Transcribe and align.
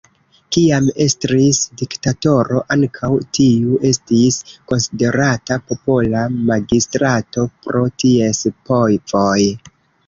Kiam 0.55 0.85
estris 1.03 1.59
diktatoro, 1.81 2.63
ankaŭ 2.77 3.11
tiu 3.39 3.77
estis 3.91 4.41
konsiderata 4.73 5.59
popola 5.69 6.25
magistrato, 6.53 7.49
pro 7.63 7.89
ties 8.05 8.47
povoj. 8.73 9.41